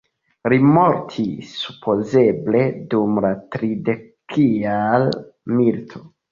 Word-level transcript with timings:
Li 0.51 0.57
mortis 0.69 1.51
supozeble 1.65 2.63
dum 2.95 3.21
la 3.27 3.33
tridekjara 3.59 5.15
milito. 5.57 6.07